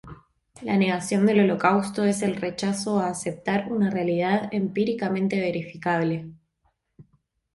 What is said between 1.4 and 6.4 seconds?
Holocausto es "el rechazo a aceptar una realidad empíricamente verificable.